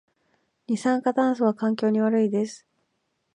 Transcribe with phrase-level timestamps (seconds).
[0.65, 2.65] 二酸化炭素は環境に悪いです